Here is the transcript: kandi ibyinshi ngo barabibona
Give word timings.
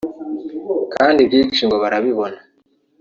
kandi 0.93 1.19
ibyinshi 1.21 1.61
ngo 1.67 1.75
barabibona 1.83 2.37